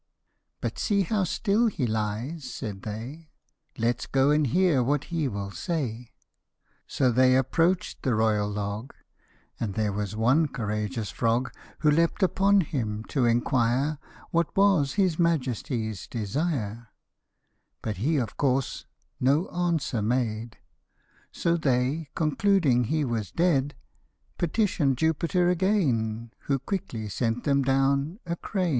[0.61, 3.29] "But see, how still he lies," said they,"
[3.77, 6.09] Let's go and hear what he will say."
[6.87, 8.95] So they approach'd the royal log,
[9.59, 13.99] And there was one courageous frog Who leap'd upon him, to inquire
[14.31, 16.87] What was his majesty's desire;
[17.83, 18.87] But he of course
[19.19, 20.57] no answer made;
[21.31, 23.75] So they, concluding he was dead,
[24.39, 28.69] Petitioned Jupiter again, Who quickly sent them down a crane.